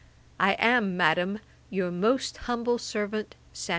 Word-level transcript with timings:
I 0.39 0.53
am, 0.53 0.97
Madam, 0.97 1.37
'Your 1.69 1.91
most 1.91 2.35
humble 2.49 2.79
servant, 2.79 3.35
'SAM. 3.53 3.69